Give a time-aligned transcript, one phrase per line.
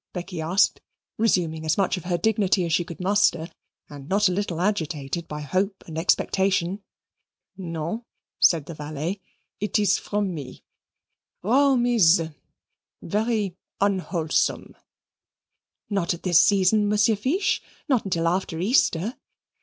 [0.13, 0.81] Becky asked,
[1.19, 3.51] resuming as much of her dignity as she could muster,
[3.87, 6.81] and not a little agitated by hope and expectation.
[7.55, 8.05] "No,"
[8.39, 9.21] said the valet;
[9.59, 10.63] "it is from me.
[11.43, 12.19] Rome is
[13.03, 14.75] very unwholesome."
[15.87, 19.17] "Not at this season, Monsieur Fiche not till after Easter."